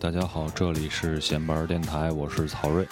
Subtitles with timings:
[0.00, 2.88] 大家好，这里是闲班电台，我是曹睿。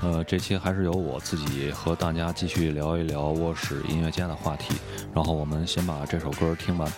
[0.00, 4.74] 呃，这期还是由我自己和大家继续聊一聊卧室音乐家的话题。
[5.14, 6.90] 然后我们先把这首歌听完。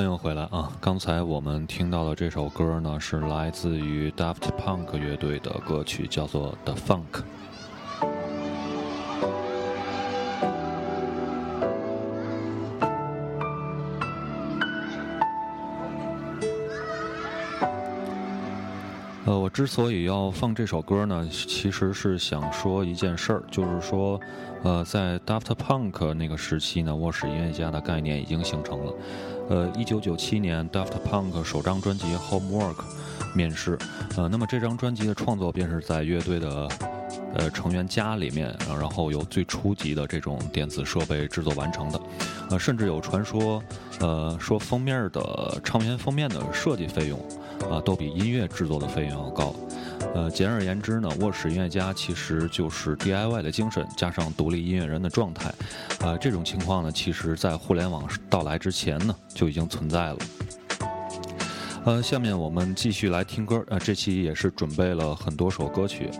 [0.00, 0.72] 欢迎回来啊！
[0.80, 7.02] 刚才我们听到的这首歌呢，是来自于 Daft Punk 乐队的歌曲，叫做《The Funk》。
[19.60, 24.18] 之所以要放这首歌呢，其实是想说一件事儿，就是说，
[24.62, 28.94] 呃，在 Daft Punk 那个时期呢，卧室音乐家的概念已经形成了。
[29.50, 32.76] 呃，一九九七年 Daft Punk 首张专辑《Homework》
[33.34, 33.78] 面世，
[34.16, 36.66] 呃，那么这张专辑的创作便是在乐队的
[37.34, 42.00] 呃成员家里面，然后由最初级的这种电子设备制作完成的。
[42.48, 43.62] 呃，甚至有传说，
[44.00, 47.20] 呃，说封面的唱片封面的设计费用，
[47.68, 49.54] 啊，都比音乐制作的费用要高。
[50.14, 55.52] 呃，简而言之呢，卧室音乐家其实就是 DIY 的精神加上独立音乐人的状态。
[56.00, 60.18] 呃，这种情况呢，其实在互联网到来之前呢，就已经存在了。
[61.84, 63.64] 呃，下面我们继续来听歌。
[63.68, 66.10] 呃，这期也是准备了很多首歌曲。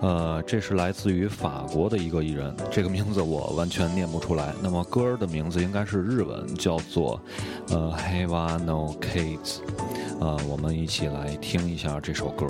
[0.00, 4.54] 呃，这是来自于法国的一个艺人，这个名字我完全念不出来。
[4.62, 7.20] 那么歌的名字应该是日文，叫做
[7.70, 9.58] 呃 Havano Kids。
[10.20, 12.46] 呃，我们一起来听一下这首歌。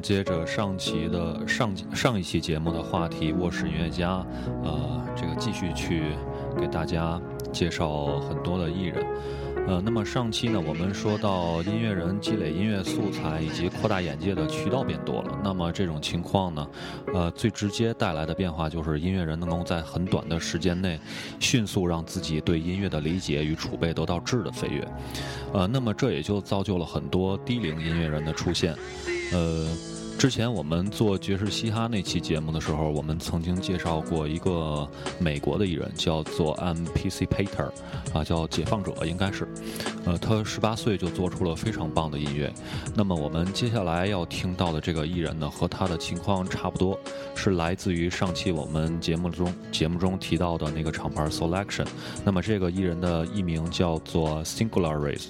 [0.00, 4.24] 接着上期的上上一期节目的话题，卧室音乐家，
[4.62, 6.12] 呃，这个继续去
[6.58, 7.20] 给大家
[7.52, 9.04] 介绍很多的艺人，
[9.66, 16.68] 呃，那么上期呢，我们说到音乐人积累音乐素材以及扩大眼界的渠道变多了，那么这种情况呢，
[17.12, 20.98] 呃，最直接带来的变化就是音乐人能够在很短的时间内，
[21.40, 24.86] 迅速让自己对音乐的理解与储备得到质的飞跃，
[25.52, 28.74] 呃，那么这也就造就了很多低龄音乐人的出现。
[29.32, 29.66] 呃，
[30.18, 37.26] 之前我们做爵士嘻哈那期节目的时候，我们曾经介绍过一个美国的艺人，叫做 M.P.C.
[37.26, 37.70] Pater，
[38.14, 39.46] 啊，叫解放者，应该是。
[40.04, 42.50] 呃，他十八岁就做出了非常棒的音乐。
[42.94, 46.98] 那么我们接下来要听到的这个艺人呢，和他的情况差不多，
[47.34, 51.86] 是来自于上期我们节目中节目中提到的那个厂牌 Selection。
[52.24, 55.24] 那么这个艺人的艺名叫做 Singularis。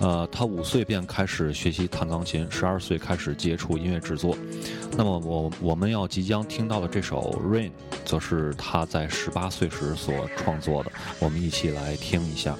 [0.00, 4.36] 呃，他五岁便开始学习弹钢琴，十二岁开始接触音乐制作。
[4.96, 7.68] 那么我我们要即将听到的这首《Rain》，
[8.04, 10.90] 则是他在十八岁时所创作的。
[11.20, 12.56] 我们一起来听一下。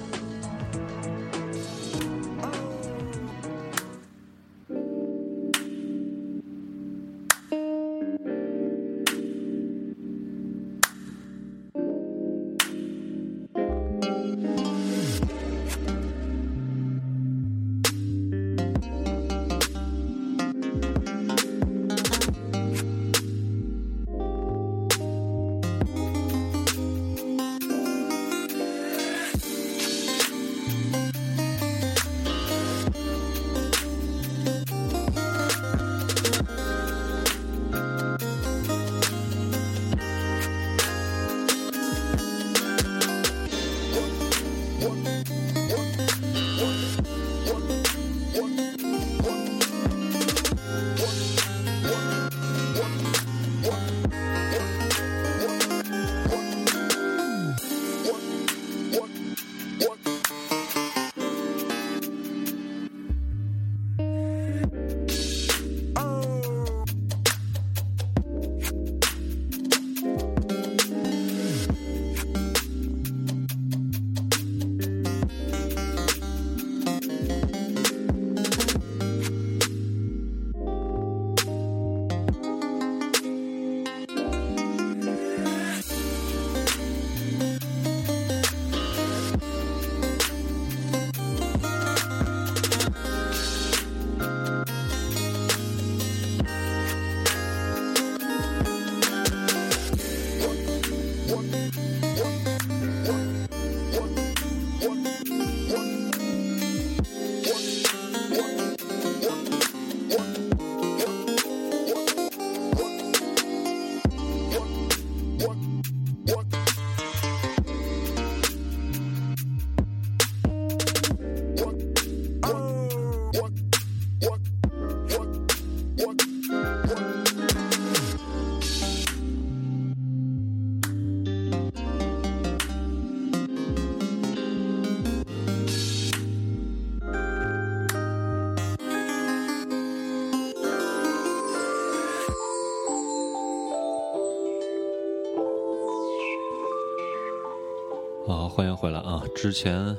[148.27, 149.21] 啊，欢迎回来啊！
[149.35, 149.97] 之前，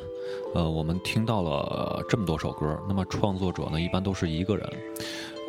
[0.54, 4.66] 呃，我们听到了这么多首歌，那么创作者呢，一般都是一个人。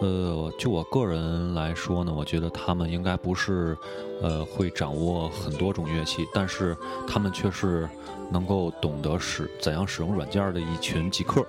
[0.02, 3.78] 呃，就我个人来说呢，我觉得他们应该不是，
[4.22, 6.76] 呃，会掌握很多种乐器，但是
[7.08, 7.88] 他们却是
[8.30, 11.46] 能够懂得使怎样使用软件的一群极客。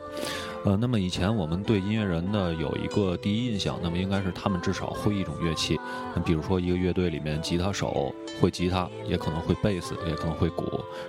[0.64, 5.78] 呃，那么以前我们对音乐人呢有一个第一印象，那么应该是他们至少会一种乐器。
[6.14, 10.64] 那比如说一个乐队里面，吉他手会吉他，也可能会贝斯，也可能会鼓，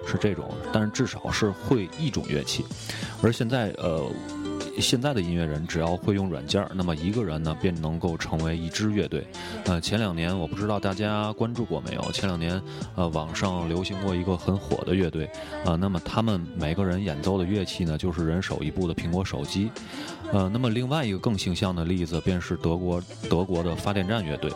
[0.07, 0.49] 是这种。
[0.73, 2.65] 但是至少是会一种乐器。
[3.21, 4.01] 而现在，呃。
[4.79, 9.25] 现在的音乐人只要会用软件那么一个人呢便能够成为一支乐队。
[9.65, 12.11] 呃，前两年我不知道大家关注过没有？
[12.11, 12.61] 前两年，
[12.95, 15.29] 呃，网上流行过一个很火的乐队，
[15.65, 19.69] 啊，那么他们每个人演奏的乐器呢，就是人手一部的苹果手机。
[20.31, 24.51] 呃，那么另外一个更形象的例子便是德国德国的发电站乐队。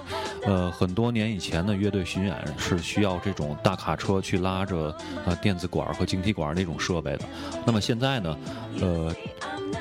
[0.46, 7.26] 呃，很多年以前的乐队巡演是需要这种大卡车去拉着呃电子管和晶体管那种设备的。
[7.66, 8.38] 那么现在呢，
[8.80, 9.16] 呃。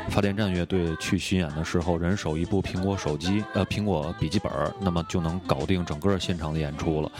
[0.09, 7.13] 发电站乐队去巡演的时候，人手一部苹果手机，呃，苹果笔记本，那么就能搞定整个现场的演出了。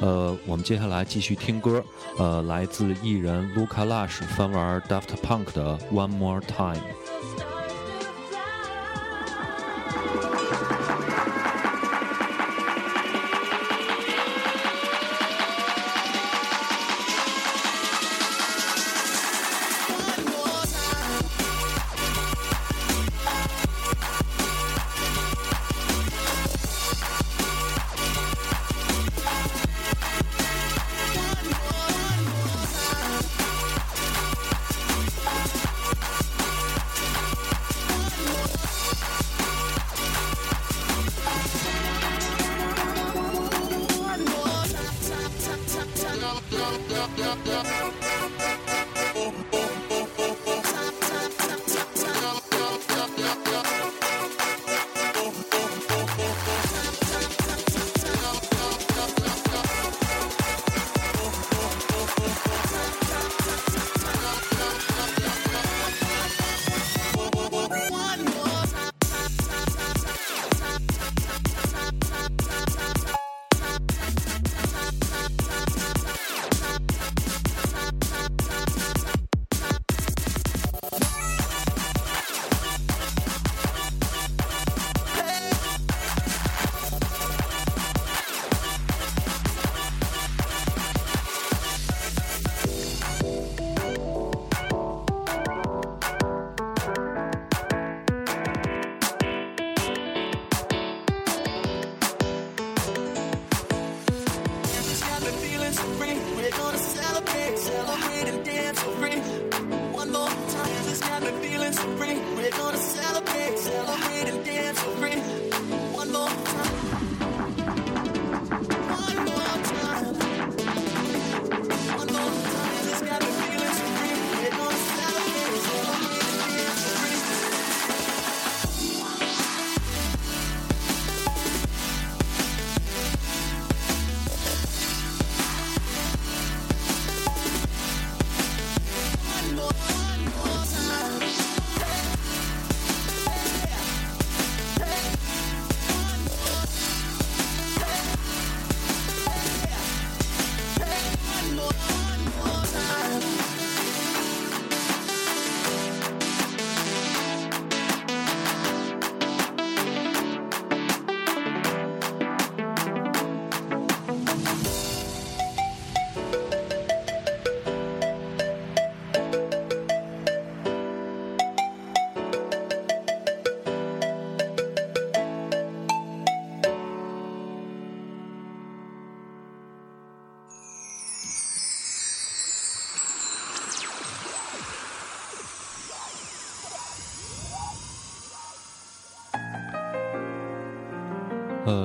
[0.00, 1.82] 呃，我们接下来继续听歌，
[2.18, 6.82] 呃，来自艺人 Luca Lush 翻玩 Daft Punk 的 One More Time。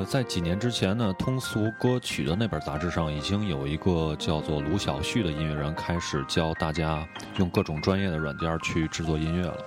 [0.05, 7.05] 在几年之前呢，通俗歌曲的那本杂志上，已经有一个叫做卢晓旭的音乐人开始教大家
[7.37, 9.57] 用各种专业的软件去制作音乐了。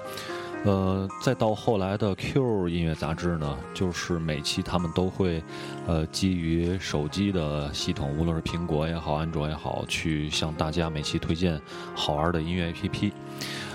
[0.65, 5.43] 呃，再到后来的 Q 音乐杂志呢，就是每期他们都会，
[5.87, 11.61] 呃，基于手机的系统，无论是苹果也好，安卓也好，去向大家每期推荐
[11.95, 13.13] 好玩的音乐 APP。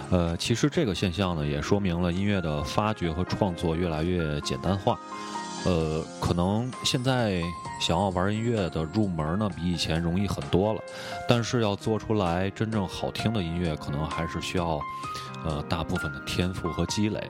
[0.09, 4.99] 呃，其实这个现象呢，也说明了音乐的发掘和创作越来越简单化。
[5.65, 7.41] 呃，可能现在
[7.79, 10.81] 想要玩音乐的入门呢，比以前容易很多了。
[11.27, 14.79] 但是要做出来真正好听的音乐，可能还是需要
[15.45, 17.25] 呃大部分的天赋和积累。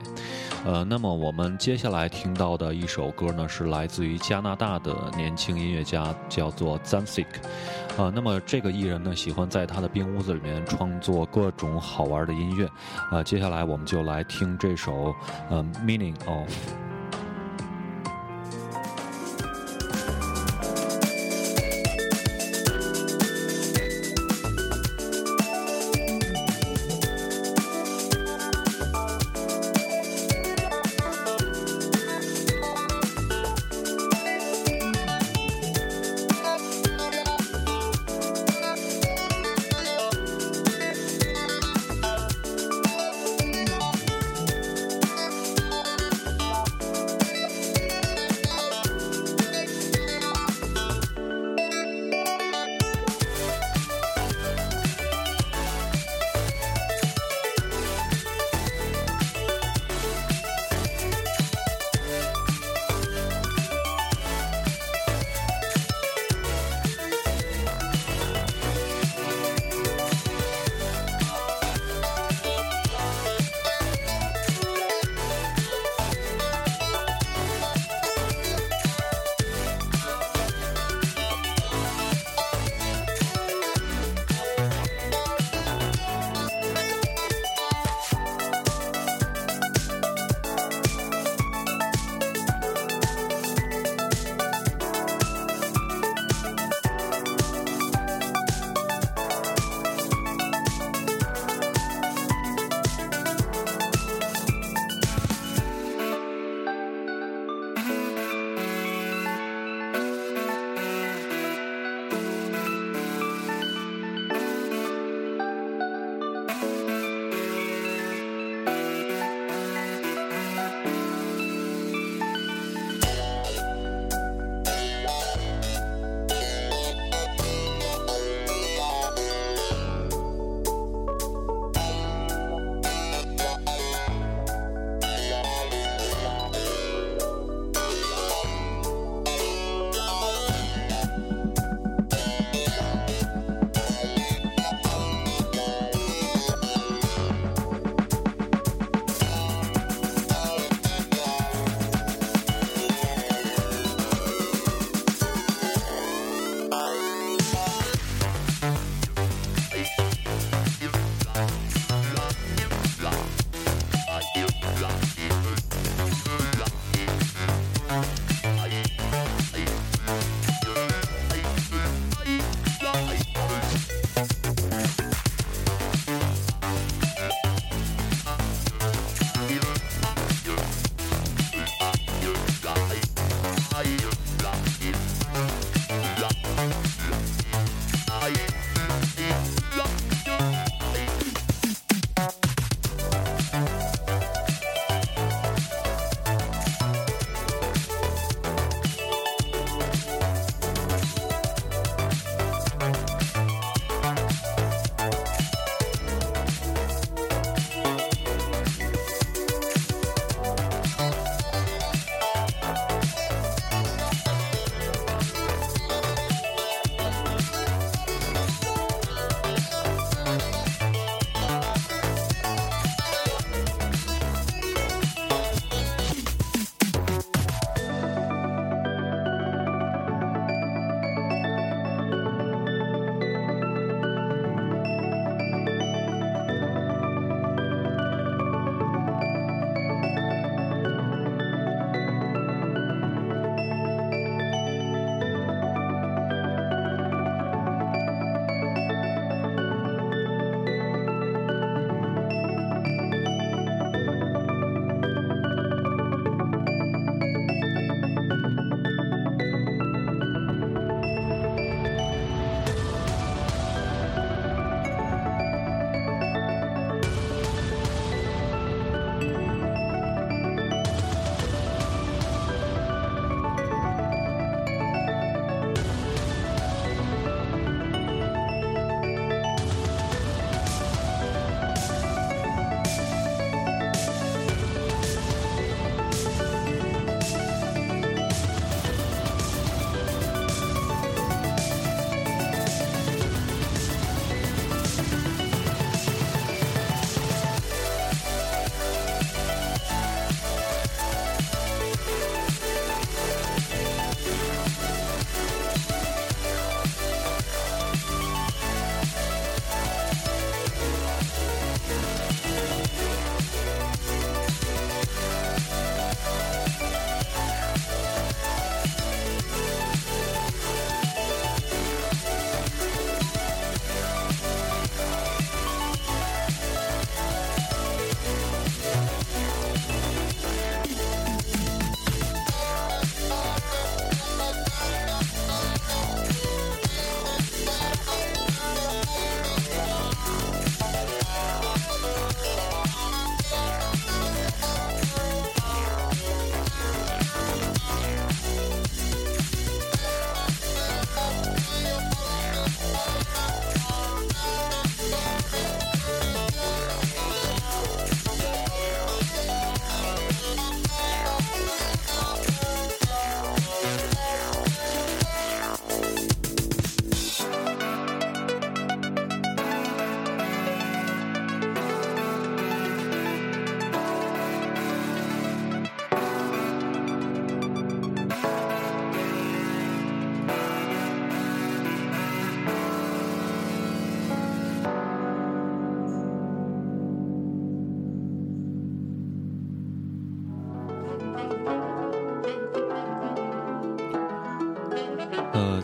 [0.64, 7.26] 呃，那么我们接下来听到的一首歌呢，是来自于加拿大的年轻音乐家，叫做 Zamzik。
[7.96, 12.68] 啊，那么这个艺人呢，喜欢在他的冰屋子里面创作各种好玩的音乐。
[13.12, 15.14] 啊，接下来我们就来听这首
[15.48, 16.83] 呃 Meaning of。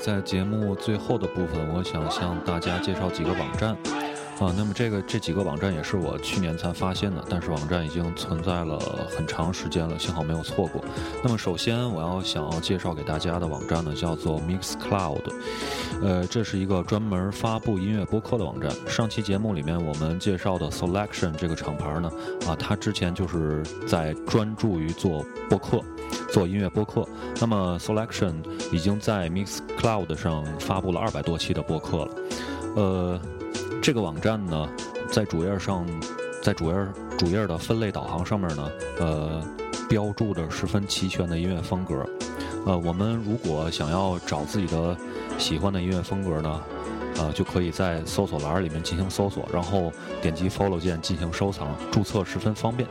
[0.00, 3.76] 在节目最后的部分，我想向大家介绍几个网站。
[4.40, 8.78] 啊，那么这个这几个网站也是我去年才发现的，但是网站已经存在了
[9.14, 10.82] 很长时间了，幸好没有错过。
[11.22, 15.20] 那么首先我要想要介绍给大家的网站呢，叫做 Mixcloud，
[16.00, 18.72] 呃，这是一个专门发布音乐播客的网站。
[18.88, 22.10] 上期节目里面我们介绍的 Selection 这个厂牌呢，
[22.46, 25.80] 啊，它之前就是在专注于做播客，
[26.32, 27.06] 做音乐播客。
[27.38, 28.36] 那么 Selection
[28.72, 32.14] 已经在 Mixcloud 上发布了二百多期的播客了，
[32.76, 33.20] 呃。
[33.82, 34.68] 这个网站呢，
[35.10, 35.86] 在主页上，
[36.42, 36.76] 在主页
[37.18, 39.42] 主页的分类导航上面呢，呃，
[39.88, 42.04] 标注着十分齐全的音乐风格。
[42.66, 44.96] 呃，我们如果想要找自己的
[45.38, 46.60] 喜欢的音乐风格呢？
[47.16, 49.92] 呃，就可以在搜索栏里面进行搜索，然后
[50.22, 52.88] 点击 Follow 键进行收藏，注册十分方便。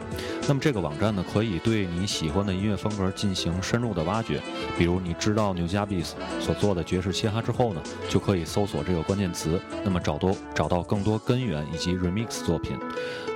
[0.48, 4.42] 那么这个网站呢，可以对你喜欢的音乐风格进行深入的挖掘。
[4.78, 12.78] 比如你知道 New Jabez 所做的爵士嘻哈之后呢，就可以搜索这个关键词，那么找多找到更多根源以及 Remix 作品。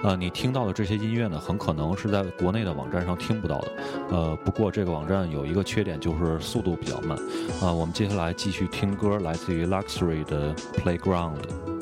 [0.03, 3.71] 呃，你听到的这些音乐呢，很可能是在国内的网站上听不到的。
[4.09, 7.17] 呃，不过这个网站有一个缺点，就是速度比较慢。
[7.61, 11.72] 啊，我们接下来继续听歌，来自于 Luxury 的 Playground。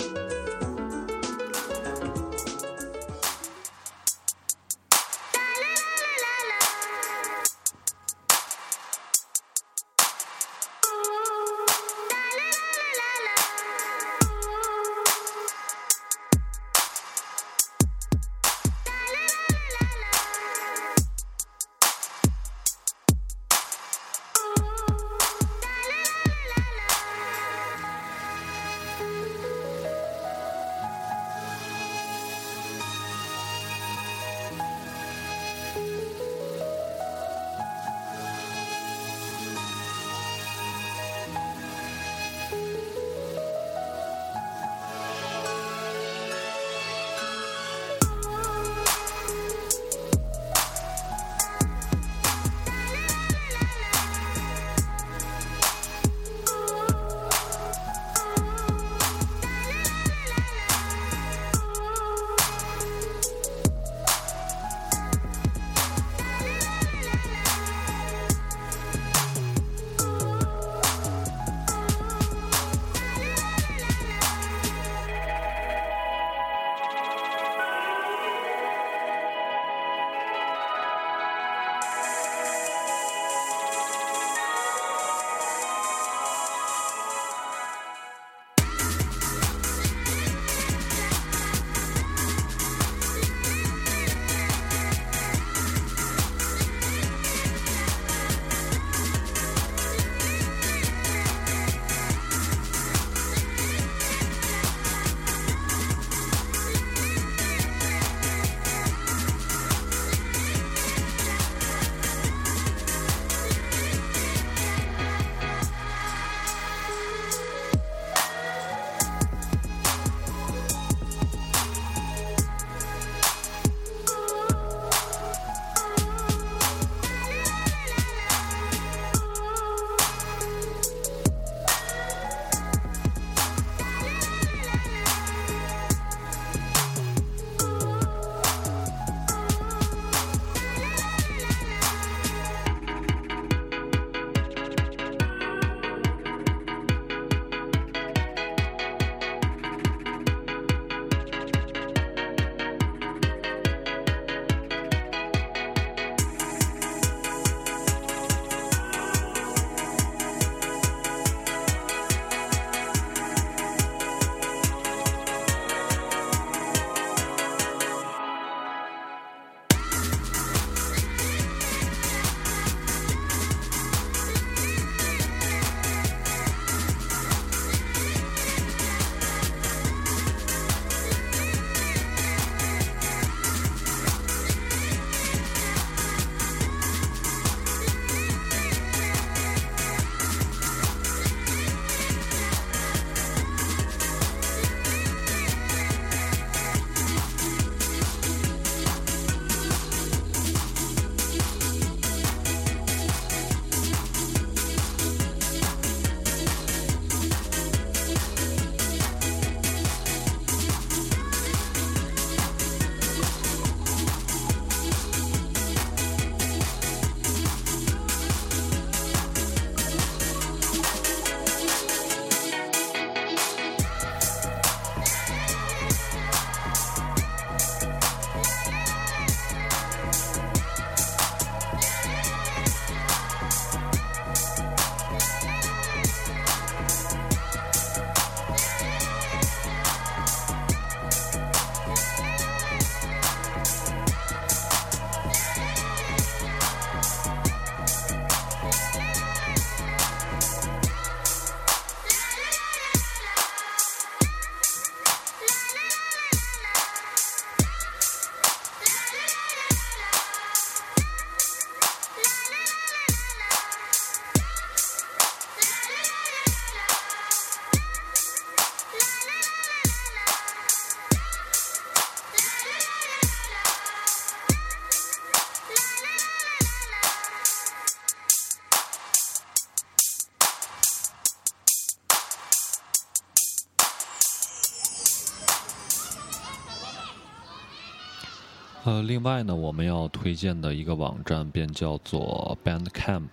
[288.92, 293.30] 呃，另外呢，我们要推荐的一个网站便叫做 Bandcamp，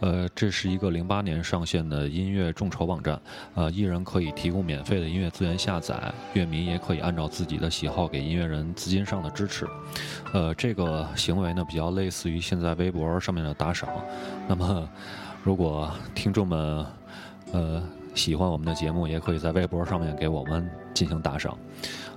[0.00, 3.18] 呃，这是一个零八年上线的音乐众筹网站，
[3.54, 9.66] 呃，艺人可以提供免费的音乐资源下载，乐迷也可以按照自己的喜好给音乐人资金上的支持，
[10.34, 13.88] 呃，这个行为呢比较类似于现在微博上面的打赏，
[14.46, 14.86] 那么
[15.42, 16.86] 如果听众们，
[17.52, 17.82] 呃。
[18.14, 21.58] 喜欢我们的节目，也可以在微博上面给我们进行打赏，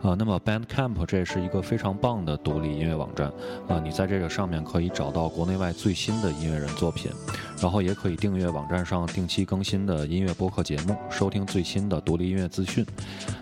[0.01, 3.31] 啊，那么 Bandcamp 这是一个非常棒的独立音乐网站，
[3.67, 7.11] 啊，你在这个上面可以找到国内外最新的音乐人作品，
[7.59, 12.85] 然后也可以订阅网站上定期更新的音乐播客节目，收听最新的独立音乐资讯，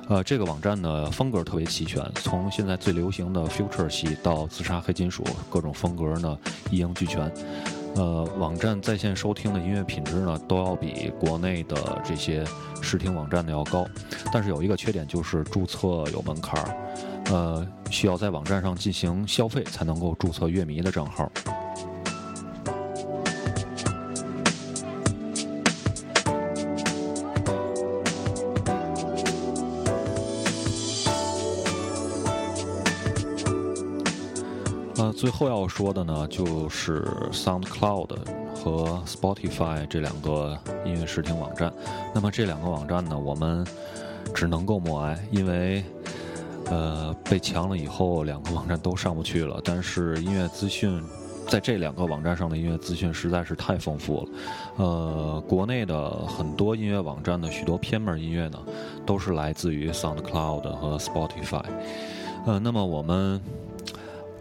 [0.08, 6.38] 呃，这个网站呢风格特别齐全，从现在最流行的 Future 系到自杀黑金属，各种风格呢
[6.72, 7.30] 一应俱全。
[7.95, 12.43] 呃，网站在线收听的音乐品质呢，都要比国内的这些
[12.81, 13.86] 试听网站的要高，
[14.34, 16.77] 但是有一个缺点就是注册有门槛儿，
[17.31, 21.31] 呃，需要在网站上进行消费才能够注册乐迷的账号。
[35.26, 38.10] 最后要说的呢，就是 SoundCloud
[38.54, 41.74] 和 Spotify 这两个音乐视听网站。
[42.14, 43.66] 那么这两个网站呢，我们
[44.36, 45.84] 只能够默哀，因为
[46.70, 49.60] 呃被抢了以后，两个网站都上不去了。
[49.64, 51.02] 但是音乐资讯
[51.48, 54.30] 在这两个网站上的音乐资讯实在是太丰富了。
[54.76, 58.60] 呃，国内的很多音乐网站的许多偏门音乐呢，
[59.08, 61.66] 都是来自于 SoundCloud 和 Spotify。
[62.46, 63.42] 呃，那么我们。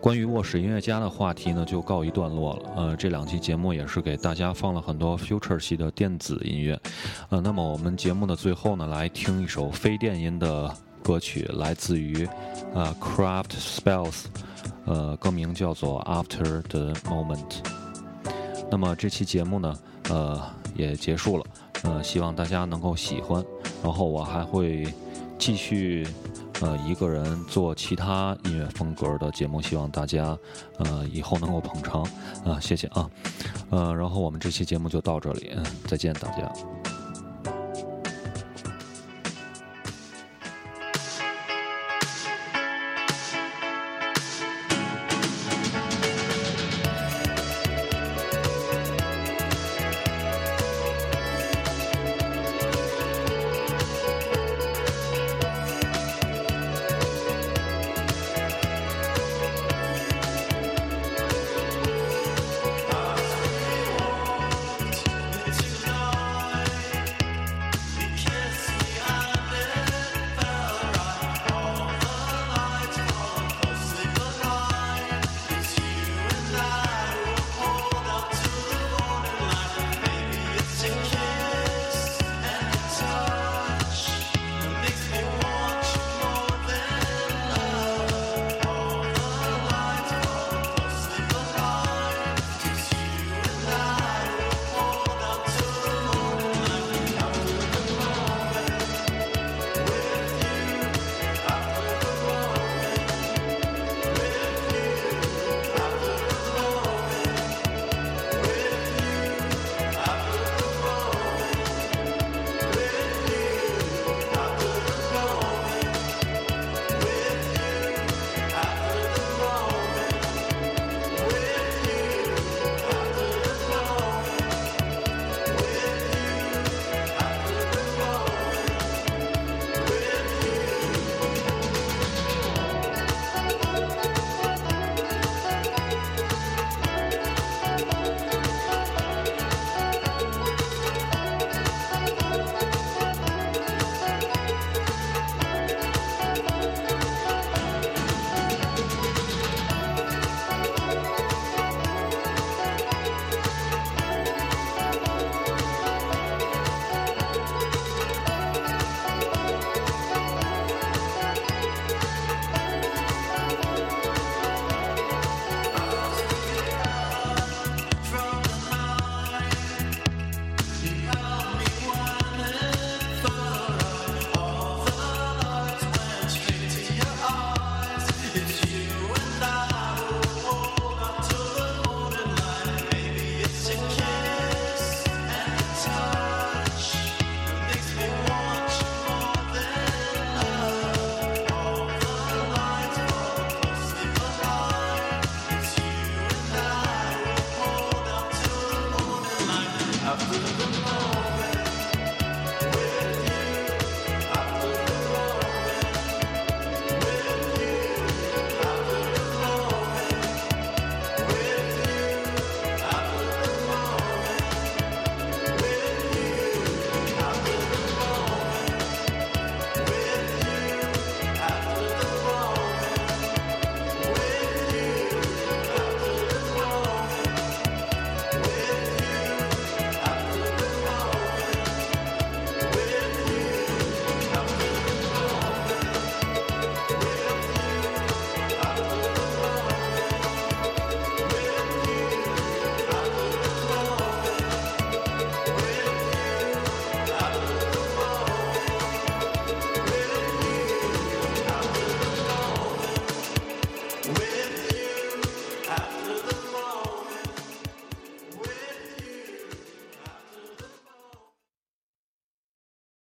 [0.05, 2.73] 关于卧室音乐家的话题呢，就告一段落了。
[2.77, 6.79] 呃，这两期节目也是给大家放了很多 future 系的电子音乐。
[7.31, 10.71] 呃，那么我们节目的最后呢，来听一首非电音的
[11.03, 12.29] 歌曲，来自于
[12.75, 14.25] 呃 Craft Spells，
[14.85, 17.65] 呃，歌名叫做 After the Moment。
[18.71, 19.75] 那么这期节目呢，
[20.11, 20.39] 呃，
[20.77, 21.45] 也结束了。
[21.83, 23.43] 呃，希望大家能够喜欢。
[23.83, 24.87] 然后我还会
[25.39, 26.07] 继续。
[26.65, 30.37] 呃，一个人做其他音乐风格的节目，希望大家
[30.79, 32.03] 呃以后能够捧场
[32.43, 33.11] 啊，谢谢啊，
[33.69, 35.55] 呃，然后我们这期节目就到这里，
[35.87, 36.51] 再见大家。